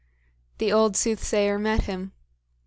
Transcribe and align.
The 0.57 0.71
old 0.73 0.95
soothsayer 0.97 1.59
met 1.59 1.83
him. 1.83 2.13